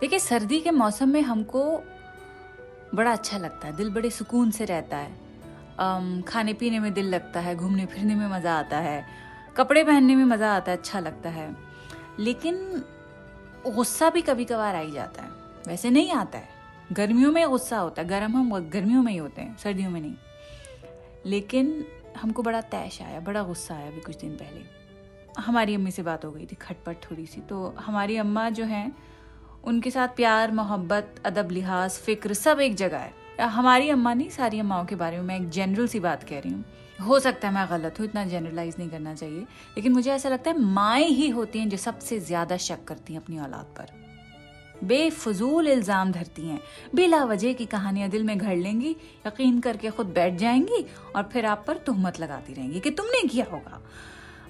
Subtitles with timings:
[0.00, 1.60] देखिए, सर्दी के मौसम में हमको
[2.94, 7.40] बड़ा अच्छा लगता है। दिल बड़े सुकून से रहता है। खाने पीने में दिल लगता
[7.40, 9.06] है घूमने फिरने में मज़ा आता है,
[9.56, 11.56] कपड़े पहनने में मज़ा आता है अच्छा लगता है।
[12.18, 12.84] लेकिन
[13.66, 15.30] गुस्सा भी कभी कभार आ ही जाता है।
[15.68, 16.48] वैसे नहीं आता है।
[16.92, 20.14] गर्मियों में गुस्सा होता है। गर्म हम, गर्मियों में ही होते हैं, सर्दियों में नहीं।
[21.26, 21.84] लेकिन
[22.16, 24.62] हमको बड़ा तैश आया, बड़ा गुस्सा आया अभी कुछ दिन पहले।
[25.40, 28.96] हमारी अम्मी से बात हो गई थी खटपट थोड़ी सी। तो हमारी अम्मा जो हैं,
[29.64, 34.60] उनके साथ प्यार, मोहब्बत, अदब, लिहाज, फ़िक्र सब एक जगह है। हमारी अम्मा नहीं, सारी
[34.60, 36.64] अम्माओं के बारे में मैं एक जनरल सी बात कह रही हूँ।
[37.06, 39.40] हो सकता है मैं गलत हूँ, इतना जनरलाइज नहीं करना चाहिए।
[39.76, 43.20] लेकिन मुझे ऐसा लगता है माएँ ही होती हैं जो सबसे ज़्यादा शक करती हैं
[43.20, 44.03] अपनी औलाद पर।
[44.84, 46.60] बेफजूल इल्ज़ाम धरती हैं।
[46.94, 51.46] बिला वजह की कहानियाँ दिल में घड़ लेंगी, यकीन करके खुद बैठ जाएँगी और फिर
[51.46, 53.80] आप पर तुहमत लगाती रहेंगी कि तुमने किया होगा।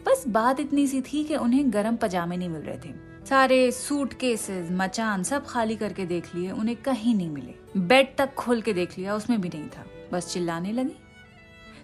[0.07, 2.95] बस बात इतनी सी थी कि उन्हें गर्म पजामे नहीं मिल रहे थे।
[3.29, 8.35] सारे सूट केसेस मचान सब खाली करके देख लिए, उन्हें कहीं नहीं मिले। बेड तक
[8.35, 10.97] खोल के देख लिया, उसमें भी नहीं था। बस चिल्लाने लगी।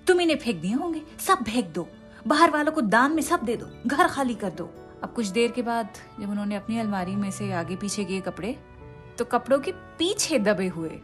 [0.06, 1.88] तुम इन्हें फेंक दिए होंगे, सब फेंक दो।
[2.26, 5.50] बाहर वालों को दान में सब दे दो, घर खाली कर दो। अब कुछ देर
[5.50, 8.52] के बाद जब उन्होंने अपनी अलमारी में से आगे पीछे किए कपड़े
[9.18, 11.00] तो कपड़ों के पीछे दबे हुए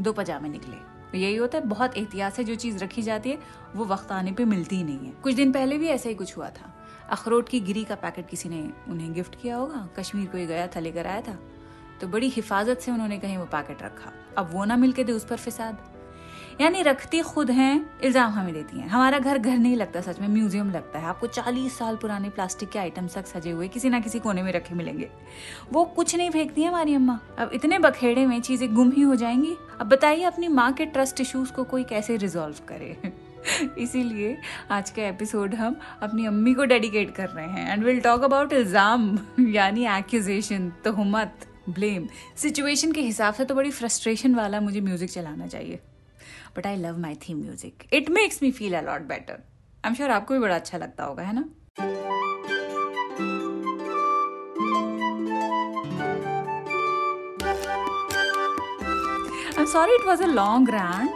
[0.00, 3.38] दो पजामे निकले। यही होता है, बहुत एहतियात से जो चीज़ रखी जाती है,
[3.76, 6.36] वो वक्त आने पे मिलती ही नहीं है। कुछ दिन पहले भी ऐसा ही कुछ
[6.36, 6.74] हुआ था।
[7.10, 10.80] अखरोट की गिरी का पैकेट किसी ने उन्हें गिफ्ट किया होगा, कश्मीर कोई गया था,
[10.80, 11.38] लेकर आया था
[12.00, 15.24] तो बड़ी हिफाजत से उन्होंने कहीं वो पैकेट रखा। अब वो ना मिलके दे उस
[15.24, 15.78] पर फिसाद।
[16.60, 20.28] यानी रखती खुद हैं, इल्ज़ाम हमें देती हैं। हमारा घर घर नहीं लगता सच में,
[20.28, 24.00] म्यूज़ियम लगता है। आपको चालीस साल पुराने प्लास्टिक के आइटम्स तक सजे हुए किसी ना
[24.00, 25.08] किसी कोने में रखे मिलेंगे।
[25.72, 29.14] वो कुछ नहीं फेंकती है हमारी अम्मा। अब इतने बखेड़े में चीज़ें गुम ही हो
[29.14, 32.96] जाएँगी। अब बताइए अपनी माँ के ट्रस्ट इश्यूज़ को कोई कैसे रिजोल्व करे?
[33.78, 34.36] इसीलिए
[34.70, 38.52] आज का एपिसोड हम अपनी अम्मी को डेडिकेट कर रहे हैं। एंड विल टॉक अबाउट
[38.52, 45.10] इल्ज़ाम, यानी एक्यूजेशन तोहमत ब्लेम सिचुएशन के हिसाब से तो बड़ी फ्रस्ट्रेशन वाला मुझे म्यूज़िक
[45.10, 45.80] चलाना चाहिए।
[46.56, 49.42] But I love my theme music it makes me feel a lot better
[49.84, 51.44] I am sure आपको भी बड़ा अच्छा लगता होगा, है ना?
[59.48, 61.10] I am sorry it was a long rant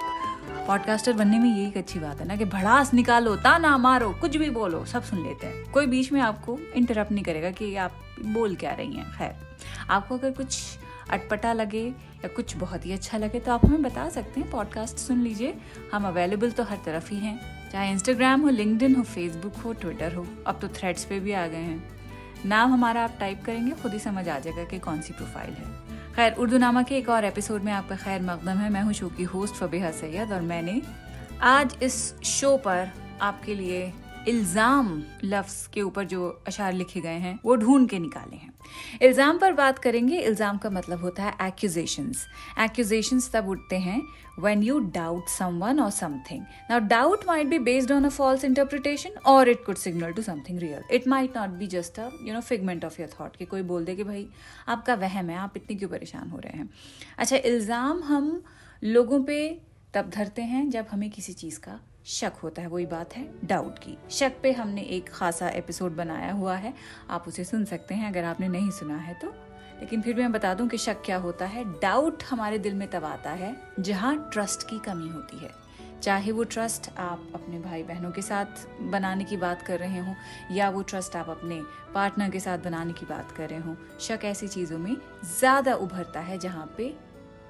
[0.67, 4.37] podcaster बनने में यही एक अच्छी बात है ना कि भड़ास निकालो, ताना मारो, कुछ
[4.37, 7.93] भी बोलो, सब सुन लेते हैं। कोई बीच में आपको इंटरप्ट नहीं करेगा कि आप
[8.25, 9.35] बोल क्या रही हैं, खैर।
[9.91, 10.79] आपको अगर कुछ
[11.13, 14.99] अटपटा लगे या कुछ बहुत ही अच्छा लगे तो आप हमें बता सकते हैं। पॉडकास्ट
[14.99, 15.55] सुन लीजिए।
[15.93, 17.39] हम अवेलेबल तो हर तरफ़ ही हैं।
[17.73, 21.47] चाहे इंस्टाग्राम हो लिंकडिन हो फेसबुक हो ट्विटर हो, अब तो थ्रेड्स पे भी आ
[21.47, 21.83] गए हैं।
[22.47, 26.15] नाम हमारा आप टाइप करेंगे, खुद ही समझ आ जाएगा कि कौन सी प्रोफ़ाइल है।
[26.15, 29.09] खैर, उर्दू नामा के एक और एपिसोड में आपका खैर मकदम है। मैं हूँ शो
[29.09, 30.81] की होस्ट फबीहा सैयद और मैंने
[31.43, 32.91] आज इस शो पर
[33.23, 33.93] आपके लिए
[34.29, 38.53] इल्ज़ाम लफ्स के ऊपर जो अशार लिखे गए हैं, वो ढूंढ के निकाले हैं।
[39.03, 42.27] इल्ज़ाम पर बात करेंगे, इल्ज़ाम का मतलब होता है एक्यूजेशंस
[42.61, 44.01] एक्यूजेशंस तब उठते हैं
[44.39, 48.45] when you doubt someone और something now doubt might be based on a false
[48.45, 52.35] interpretation और it could signal to something real it might not be just a you
[52.35, 54.27] know figment of your thought कि कोई बोल दे कि भाई,
[54.69, 56.69] आपका वहम है, आप इतनी क्यों परेशान हो रहे हैं?
[57.19, 58.43] अच्छा इल्ज़ाम हम
[58.83, 59.61] लोगों पर
[59.95, 63.79] तब धरते हैं जब हमें किसी चीज़ का शक होता है, वही बात है डाउट
[63.79, 66.75] की। शक पे हमने एक खासा एपिसोड बनाया हुआ है,
[67.11, 69.35] आप उसे सुन सकते हैं, अगर आपने नहीं सुना है तो।
[69.81, 72.89] लेकिन फिर भी मैं बता दूँ कि शक क्या होता है डाउट हमारे दिल में
[72.91, 75.51] तब आता है, जहाँ ट्रस्ट की कमी होती है।
[76.03, 80.15] चाहे वो ट्रस्ट आप अपने भाई बहनों के साथ बनाने की बात कर रहे हो,
[80.51, 81.61] या वो ट्रस्ट आप अपने
[81.95, 84.97] पार्टनर के साथ बनाने की बात कर रहे हो, शक ऐसी चीज़ों में
[85.39, 86.95] ज़्यादा उभरता है जहाँ पे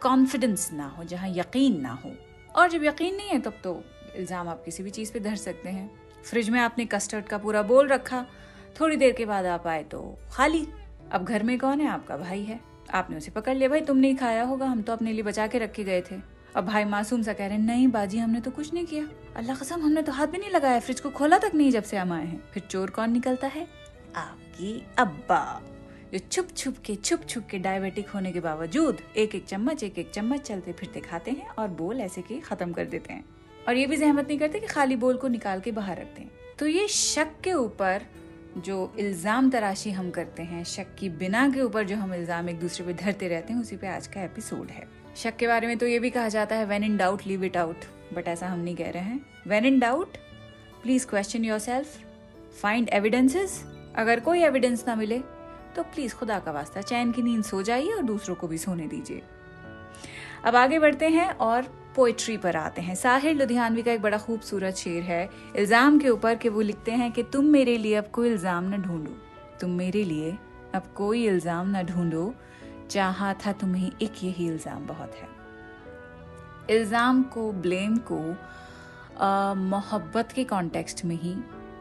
[0.02, 2.12] कॉन्फिडेंस ना हो, जहाँ यकीन ना हो।
[2.56, 3.82] और जब यकीन नहीं है, तब तो
[4.16, 5.90] इल्ज़ाम आप किसी भी चीज़ पे धर सकते हैं।
[6.24, 8.24] फ्रिज में आपने कस्टर्ड का पूरा बोल रखा।
[8.80, 10.66] थोड़ी देर के बाद आप आए तो खाली।
[11.12, 11.88] अब घर में कौन है?
[11.88, 15.12] आपका भाई है। आपने उसे पकड़ लिया। भाई, तुमने ही खाया होगा। हम तो अपने
[15.12, 16.16] लिए बचा के रखे गए थे।
[16.56, 19.80] अब भाई मासूम सा कह रहे नहीं बाजी, हमने तो कुछ नहीं किया। अल्लाह कसम,
[19.80, 22.26] हमने तो हाथ भी नहीं लगाया। फ्रिज को खोला तक नहीं जब से हम आए
[22.26, 23.66] हैं। फिर चोर कौन निकलता है?
[24.16, 25.62] आपकी अब्बा।
[26.12, 29.98] जो छुप छुप के, छुप छुप के डायबिटिक होने के बावजूद एक एक चम्मच, एक
[29.98, 33.24] एक चम्मच चलते फिरते खाते हैं और बोल ऐसे के खत्म कर देते हैं।
[33.68, 36.30] और ये भी जहमत नहीं करते कि खाली बोल को निकाल के बाहर रखते हैं
[36.58, 38.02] तो ये शक के ऊपर
[38.58, 42.58] जो इल्ज़ाम तराशी हम करते हैं, शक की बिना के ऊपर जो हम इल्ज़ाम एक
[42.60, 44.86] दूसरे पे धरते रहते हैं, उसी पे आज का एपिसोड है।
[45.16, 47.56] शक के बारे में तो ये भी कहा जाता है when in doubt leave it
[47.56, 50.16] out but ऐसा हम नहीं कह रहे हैं। When in doubt
[50.82, 51.98] please question yourself
[52.60, 53.62] find evidences
[53.96, 55.18] अगर कोई एविडेंस ना मिले
[55.76, 58.86] तो प्लीज़ खुदा का वास्ता, चैन की नींद सो जाइए और दूसरों को भी सोने
[58.86, 59.22] दीजिए।
[60.44, 64.76] अब आगे बढ़ते हैं और पोइट्री पर आते हैं। साहिर लुधियानवी का एक बड़ा खूबसूरत
[64.76, 68.28] शेर है। इल्ज़ाम के ऊपर कि वो लिखते हैं कि तुम मेरे लिए अब कोई
[68.28, 69.16] इल्ज़ाम न ढूंढो।
[69.60, 70.36] तुम मेरे लिए
[70.74, 72.32] अब कोई इल्ज़ाम न ढूंढो।
[72.90, 75.28] चाहा था तुम्हें एक यही इल्ज़ाम बहुत है।
[76.70, 78.18] इल्ज़ाम को, ब्लेम को
[79.60, 81.34] मोहब्बत के कॉन्टेक्स्ट में ही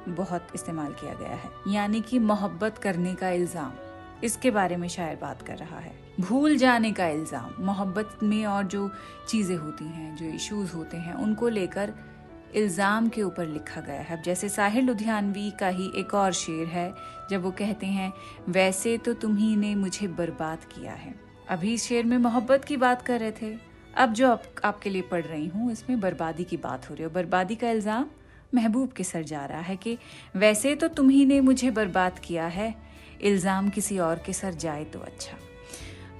[0.09, 3.73] बहुत इस्तेमाल किया गया है। यानी कि मोहब्बत करने का इल्ज़ाम।
[4.23, 8.63] इसके बारे में शायर बात कर रहा है। भूल जाने का इल्ज़ाम मोहब्बत में और
[8.65, 8.89] जो
[9.27, 11.93] चीज़ें होती हैं जो इश्यूज़ होते हैं उनको लेकर
[12.55, 16.67] इल्ज़ाम के ऊपर लिखा गया है। अब जैसे साहिर लुधियानवी का ही एक और शेर
[16.67, 16.93] है
[17.29, 18.11] जब वो कहते हैं
[18.49, 21.13] वैसे तो तुम ही ने मुझे बर्बाद किया है।
[21.49, 23.55] अभी इस शेर में मोहब्बत की बात कर रहे थे।
[23.95, 27.09] अब जो आप, आपके लिए पढ़ रही हूँ इसमें बर्बादी की बात हो रही है
[27.13, 28.09] बर्बादी का इल्ज़ाम
[28.55, 29.97] महबूब के सर जा रहा है कि
[30.35, 32.73] वैसे तो तुम्ही ने मुझे बर्बाद किया है
[33.21, 35.37] इल्ज़ाम किसी और के सर जाए तो अच्छा।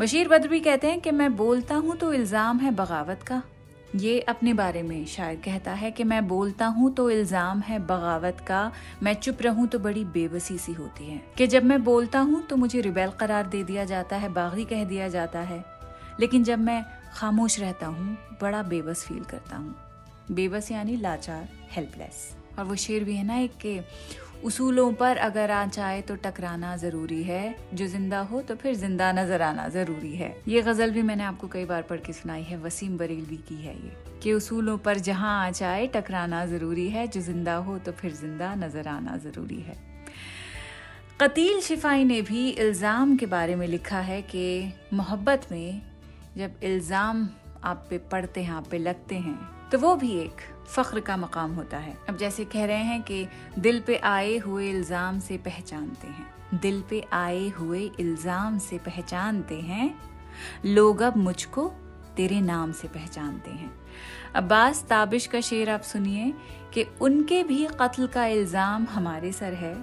[0.02, 3.42] बशीर बद्रवी कहते हैं कि मैं बोलता हूँ तो इल्ज़ाम है बगावत का।
[3.96, 8.38] ये अपने बारे में शायर कहता है कि मैं बोलता हूँ तो इल्ज़ाम है बगावत
[8.48, 8.72] का।
[9.04, 12.56] मैं चुप रहूँ तो बड़ी बेबसी सी होती है। कि जब मैं बोलता हूँ तो
[12.56, 15.64] मुझे रिबेल करार दे दिया जाता है, बागी कह दिया जाता है।
[16.20, 16.84] लेकिन जब मैं
[17.14, 19.76] खामोश रहता हूँ, बड़ा बेबस फील करता हूँ।
[20.32, 23.80] बेबस यानी लाचार हेल्पलेस और वो शेर भी है ना एक के
[24.44, 29.12] उसूलों पर अगर आ जाए तो टकराना ज़रूरी है। जो ज़िंदा हो तो फिर ज़िंदा
[29.12, 32.58] नज़र आना ज़रूरी है। ये गज़ल भी मैंने आपको कई बार पढ़ के सुनाई है।
[32.60, 33.94] वसीम बरेलवी की है ये।
[34.24, 38.54] कि उसूलों पर जहाँ आ जाए टकराना ज़रूरी है। जो ज़िंदा हो तो फिर ज़िंदा
[38.56, 39.78] नज़र आना ज़रूरी है।
[41.22, 45.82] कतील शिफाई ने भी इल्ज़ाम के बारे में लिखा है कि मोहब्बत में
[46.38, 47.28] जब इल्ज़ाम
[47.64, 49.38] आप पे पड़ते हैं, आप पे लगते हैं
[49.72, 53.28] तो वो भी एक फ़ख्र का मकाम होता है। अब जैसे कह रहे हैं कि
[53.60, 59.60] दिल पे आए हुए इल्ज़ाम से पहचानते हैं। दिल पे आए हुए इल्ज़ाम से पहचानते
[59.62, 59.94] हैं।
[60.66, 61.68] लोग अब मुझको
[62.18, 63.72] तेरे नाम से पहचानते हैं।
[64.36, 66.34] अब्बास ताबिश का शेर आप सुनिए
[66.74, 69.76] कि उनके भी कत्ल का इल्ज़ाम हमारे सर है।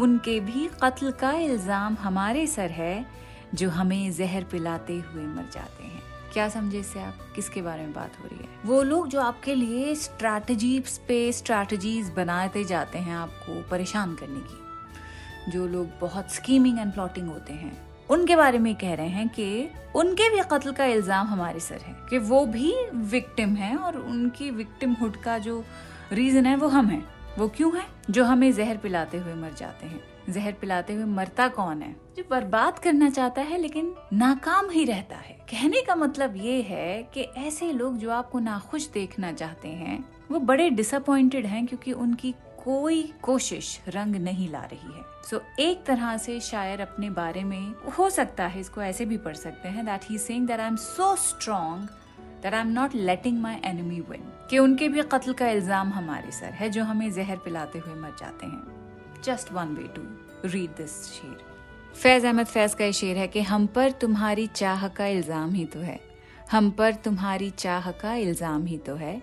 [0.00, 3.06] उनके भी कत्ल का इल्ज़ाम हमारे सर है,
[3.54, 6.02] जो हमें जहर पिलाते हुए मर जाते हैं।
[6.36, 7.18] क्या समझे इससे आप?
[7.34, 8.48] किसके बारे में बात हो रही है?
[8.66, 15.50] वो लोग जो आपके लिए स्ट्रैटेजीज पे स्ट्रैटेजीज बनाते जाते हैं आपको परेशान करने की,
[15.52, 17.72] जो लोग बहुत स्कीमिंग एंड प्लॉटिंग होते हैं,
[18.10, 21.96] उनके बारे में कह रहे हैं कि उनके भी कत्ल का इल्ज़ाम हमारे सर है
[22.10, 25.64] कि वो भी विक्टिम है और उनकी विक्टिमहुड का जो
[26.12, 27.04] रीजन है वो हम हैं।
[27.38, 27.86] वो क्यों है?
[28.10, 31.94] जो हमें जहर पिलाते हुए मर जाते हैं। जहर पिलाते हुए मरता कौन है?
[32.16, 37.02] जो बर्बाद करना चाहता है लेकिन नाकाम ही रहता है। कहने का मतलब ये है
[37.14, 42.34] कि ऐसे लोग जो आपको नाखुश देखना चाहते हैं वो बड़े डिसअपॉइंटेड हैं क्योंकि उनकी
[42.64, 47.44] कोई कोशिश रंग नहीं ला रही है। सो so, एक तरह से शायर अपने बारे
[47.44, 50.66] में हो सकता है इसको ऐसे भी पढ़ सकते हैं that he saying that I
[50.66, 51.88] am so strong
[52.42, 56.32] that I am not letting my enemy win कि उनके भी कत्ल का इल्ज़ाम हमारे
[56.32, 58.75] सर है जो हमें जहर पिलाते हुए मर जाते हैं।
[59.26, 60.02] Just one way to
[60.48, 61.38] read this शेर।
[61.94, 65.64] फैज अहमद फैज का ये शेर है कि हम पर तुम्हारी चाह का इल्ज़ाम ही
[65.64, 65.98] तो है।
[66.50, 69.20] हम पर तुम्हारी चाह का इल्ज़ाम ही तो है।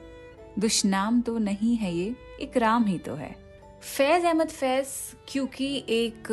[0.60, 3.36] दुश्नाम तो नहीं है ये, इकराम ही तो है।
[3.84, 4.88] फैज अहमद फैज
[5.28, 6.28] क्योंकि एक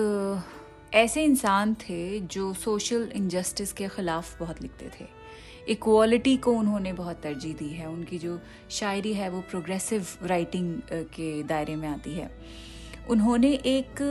[0.94, 5.06] ऐसे इंसान थे जो सोशल इनजस्टिस के खिलाफ बहुत लिखते थे।
[5.69, 8.40] इक्वालिटी को उन्होंने बहुत तरजीह दी है। उनकी जो
[8.70, 10.75] शायरी है वो प्रोग्रेसिव राइटिंग
[11.14, 12.31] के दायरे में आती है।
[13.10, 14.02] उन्होंने एक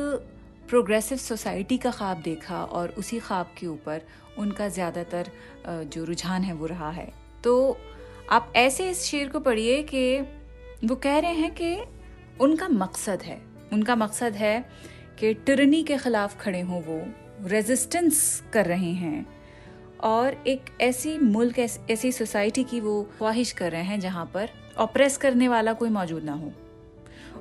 [0.69, 4.01] प्रोग्रेसिव सोसाइटी का ख्वाब देखा और उसी ख्वाब के ऊपर
[4.37, 5.31] उनका ज़्यादातर
[5.67, 7.07] जो रुझान है वो रहा है।
[7.43, 7.77] तो
[8.31, 10.19] आप ऐसे इस शेर को पढ़िए कि
[10.85, 11.75] वो कह रहे हैं कि
[12.41, 13.41] उनका मकसद है,
[13.73, 14.59] उनका मकसद है
[15.19, 17.01] कि टर्नी के ख़िलाफ़ खड़े हों वो
[17.47, 19.25] रेजिस्टेंस कर रहे हैं
[20.05, 25.17] और एक ऐसी मुल्क, ऐसी सोसाइटी की वो ख्वाहिश कर रहे हैं जहाँ पर ऑप्रेस
[25.17, 26.51] करने वाला कोई मौजूद ना हो।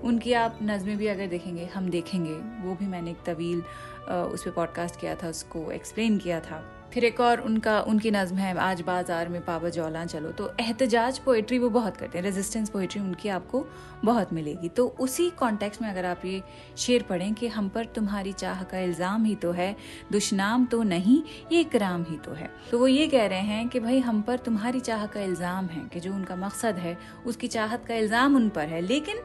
[0.04, 3.62] उनकी आप नज़में भी अगर देखेंगे, हम देखेंगे। वो भी मैंने एक तवील
[4.08, 8.36] उस पर पॉडकास्ट किया था, उसको एक्सप्लेन किया था। फिर एक और उनका, उनकी नज़म
[8.36, 12.70] है, आज बाज़ार में पावा जौला चलो। तो एहतजाज पोइट्री वो बहुत करते हैं रेजिस्टेंस
[12.70, 13.64] पोइट्री उनकी आपको
[14.04, 16.42] बहुत मिलेगी। तो उसी कॉन्टेक्स्ट में अगर आप ये
[16.76, 19.74] शेर पढ़ें कि हम पर तुम्हारी चाह का इल्ज़ाम ही तो है,
[20.12, 23.80] दुश्नाम तो नहीं, ये इकराम ही तो है। तो वो ये कह रहे हैं कि
[23.80, 27.84] भाई, हम पर तुम्हारी चाह का इल्ज़ाम है कि जो उनका मकसद है, उसकी चाहत
[27.86, 29.20] का इल्ज़ाम उन पर है। लेकिन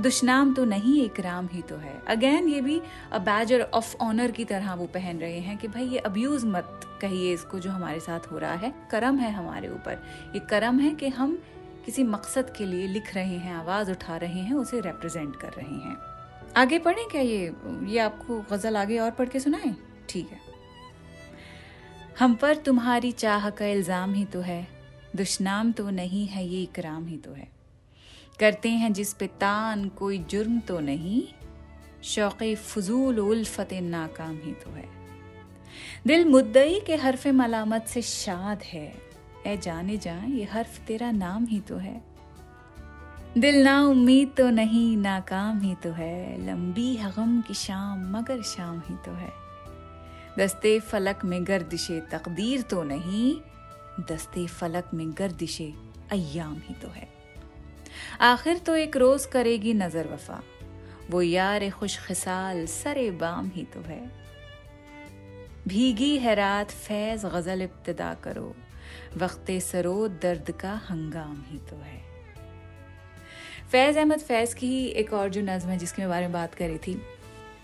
[0.00, 2.80] दुश्नाम तो नहीं, एक राम ही तो है। अगेन ये भी
[3.12, 6.80] अ बैजर ऑफ़ ऑनर की तरह वो पहन रहे हैं कि भाई ये अब्यूज मत
[7.00, 10.02] कहिए इसको जो हमारे साथ हो रहा है। करम है हमारे ऊपर।
[10.34, 11.42] ये करम है कि हम
[11.84, 15.74] किसी मकसद के लिए लिख रहे हैं, आवाज़ उठा रहे हैं, उसे रिप्रेजेंट कर रहे
[15.74, 15.96] हैं।
[16.56, 17.54] आगे पढ़े क्या ये?
[17.84, 19.74] ये आपको गज़ल आगे और पढ़ के सुनाए?
[20.08, 20.40] ठीक है।
[22.18, 24.68] हम पर तुम्हारी चाह का इल्ज़ाम ही तो है।
[25.16, 27.51] दुश्नाम तो नहीं है, ये इकराम ही तो है।
[28.42, 31.22] करते हैं जिस पे तान, कोई जुर्म तो नहीं।
[32.02, 34.88] शौक फजूल उल्फत नाकाम ही तो है।
[36.06, 38.94] दिल मुद्दई के हरफ मलामत से शाद है।
[39.46, 42.04] ए जाने जा ये हर्फ तेरा नाम ही तो है।
[43.38, 48.82] दिल ना उम्मीद तो नहीं, नाकाम ही तो है। लंबी हगम की शाम, मगर शाम
[48.88, 49.32] ही तो है।
[50.38, 53.36] दस्ते फलक में गर्दिशे तकदीर तो नहीं,
[54.00, 55.74] दस्ते फलक में गर्दिशे
[56.12, 57.11] अयाम ही तो है।
[58.22, 60.42] आखिर तो एक रोज करेगी नज़र वफा।
[61.10, 64.00] वो यार खुश खिसाल सरे बाम ही तो है।
[65.68, 68.54] भीगी है रात, फैज गज़ल इब्तदा करो।
[69.16, 72.00] वक्त सरो दर्द का हंगाम ही तो है।
[73.70, 77.00] फैज अहमद, फैज की एक और जो नज्म है जिसके बारे में बात करी थी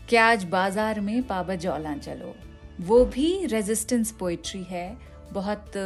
[0.08, 2.34] कि आज बाज़ार में पाबा जौला चलो?
[2.80, 4.96] वो भी रेजिस्टेंस पोइट्री है,
[5.32, 5.76] बहुत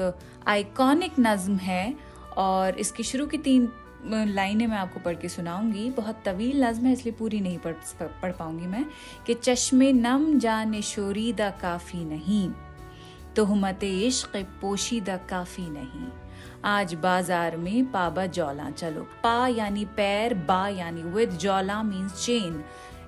[0.46, 1.94] आइकॉनिक नज्म है
[2.36, 3.66] और इसकी शुरू की तीन
[4.04, 7.74] लाइनें मैं आपको पढ़ के सुनाऊँगी। बहुत तवील नज्म है, इसलिए पूरी नहीं पढ़
[8.22, 8.84] पढ़ पाऊँगी मैं
[9.26, 12.48] कि चश्मे नम जान शोरीदा काफ़ी नहीं,
[13.36, 16.06] तोहमत इश्क पोशीदा काफ़ी नहीं।
[16.64, 22.62] आज बाज़ार में पाबा जौला चलो। पा यानी पैर, बा यानी विद, जौला मीन्स चेन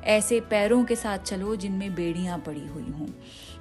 [0.06, 3.06] ऐसे पैरों के साथ चलो जिनमें बेड़ियाँ पड़ी हुई हों।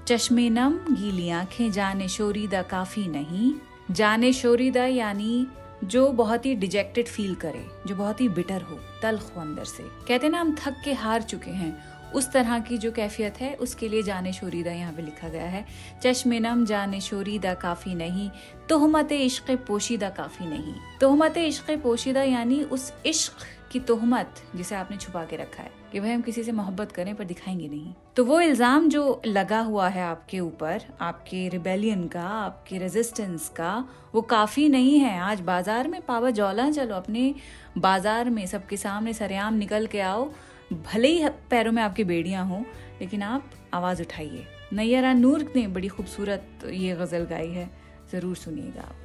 [0.08, 3.54] चश्मे नम, गीली आँखें जाने शोरीदा काफ़ी नहीं।
[3.92, 5.46] जाने शोरीदा यानी
[5.84, 9.84] जो बहुत ही डिजेक्टेड फील करे, जो बहुत ही बिटर हो, तलख हो अंदर से।
[10.08, 13.89] कहते ना, हम थक के हार चुके हैं उस तरह की जो कैफियत है, उसके
[13.89, 15.65] लिए जाने शोरीदा यहाँ पे लिखा गया है।
[16.03, 18.29] चश्मे नम जाने शोरीदा काफ़ी नहीं,
[18.70, 24.98] तोहमत इश्क पोशीदा काफ़ी नहीं। तोहमत इश्क पोशीदा यानी उस इश्क की तोहमत जिसे आपने
[24.98, 28.25] छुपा के रखा है कि भाई हम किसी से मोहब्बत करें पर दिखाएँगे नहीं। तो
[28.25, 33.74] वो इल्ज़ाम जो लगा हुआ है आपके ऊपर, आपके रिबेलियन का, आपके रेजिस्टेंस का,
[34.15, 37.34] वो काफ़ी नहीं है। आज बाज़ार में पावा जौला, चलो अपने
[37.77, 40.32] बाज़ार में सबके सामने सरेआम निकल के आओ
[40.72, 42.63] भले ही पैरों में आपकी बेड़ियाँ हों,
[43.01, 47.70] लेकिन आप आवाज़ उठाइए। नैयरा नूर ने बड़ी खूबसूरत ये गज़ल गाई है।
[48.12, 48.96] ज़रूर सुनिएगा आप।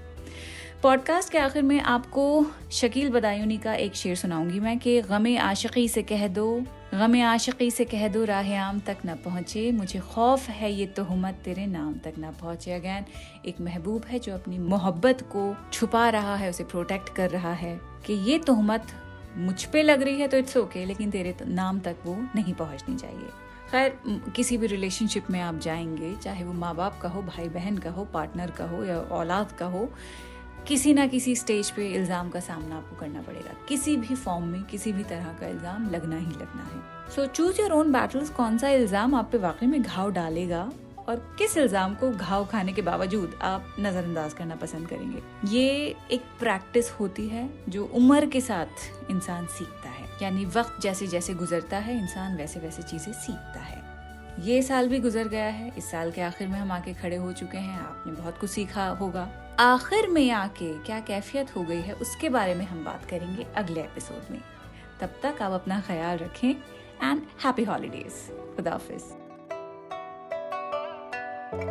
[0.83, 2.25] पॉडकास्ट के आखिर में आपको
[2.73, 6.63] शकील बदायूनी का एक शेर सुनाऊँगी मैं कि गमे आशिकी से कह दो,
[6.95, 11.41] गमे आशिकी से कह दो राह आम तक न पहुँचे, मुझे खौफ है ये तोहमत
[11.45, 13.05] तेरे नाम तक ना पहुँचे। अगैन,
[13.47, 17.79] एक महबूब है जो अपनी मोहब्बत को छुपा रहा है, उसे प्रोटेक्ट कर रहा है
[18.07, 18.87] कि ये तोहमत
[19.39, 22.97] मुझ पे लग रही है तो इट्स ओके लेकिन तेरे नाम तक वो नहीं पहुंचनी
[22.97, 23.29] चाहिए।
[23.71, 23.99] खैर
[24.37, 27.91] किसी भी रिलेशनशिप में आप जाएँगे, चाहे वो माँ बाप का हो भाई बहन का
[27.91, 29.89] हो पार्टनर का हो या औलाद का हो,
[30.67, 34.63] किसी ना किसी स्टेज पे इल्ज़ाम का सामना आपको करना पड़ेगा। किसी भी फॉर्म में,
[34.63, 38.59] किसी भी तरह का इल्ज़ाम लगना ही लगना है। So choose your own battles कौन
[38.59, 40.71] सा इल्ज़ाम आप पे वाकई में घाव डालेगा
[41.09, 45.23] और किस इल्ज़ाम को घाव खाने के बावजूद आप नज़रअंदाज करना पसंद करेंगे?
[45.49, 51.07] ये एक प्रैक्टिस होती है जो उम्र के साथ इंसान सीखता है। यानी वक्त जैसे
[51.07, 53.87] जैसे गुजरता है, इंसान वैसे वैसे चीज़ें सीखता है।
[54.39, 57.33] ये साल भी गुजर गया है। इस साल के आखिर में हम आके खड़े हो
[57.33, 59.29] चुके हैं। आपने बहुत कुछ सीखा होगा।
[59.61, 63.81] आखिर में आके क्या कैफियत हो गई है, उसके बारे में हम बात करेंगे अगले
[63.81, 64.41] एपिसोड में।
[65.01, 68.13] तब तक आप अपना ख्याल रखें। And happy holidays.
[68.57, 69.28] खुदाफिज़
[71.53, 71.65] उर्दू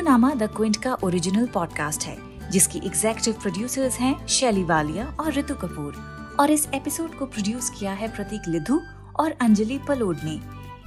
[0.00, 2.16] नामा द क्विंट का ओरिजिनल पॉडकास्ट है,
[2.50, 5.92] जिसकी एग्जेक्टिव प्रोड्यूसर्स हैं शैली वालिया और ऋतु कपूर।
[6.40, 8.80] और इस एपिसोड को प्रोड्यूस किया है प्रतीक लिधु
[9.16, 10.40] और अंजलि पलोड ने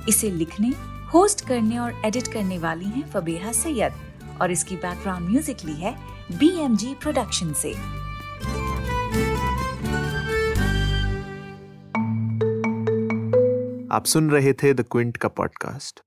[0.09, 0.73] इसे लिखने
[1.13, 4.06] होस्ट करने और एडिट करने वाली हैं फबेहा सैयद।
[4.41, 5.95] और इसकी बैकग्राउंड म्यूज़िक ली है
[6.31, 7.73] बी एम जी प्रोडक्शन से।
[13.91, 16.01] आप सुन रहे थे द क्विंट का पॉडकास्ट